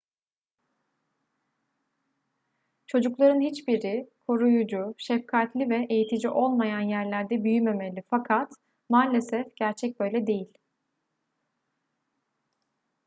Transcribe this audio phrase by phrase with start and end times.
[2.87, 8.53] çocukların hiçbiri koruyucu şefkatli ve eğitici olmayan yerlerde büyümemeli fakat
[8.89, 10.53] maalesef gerçek böyle değil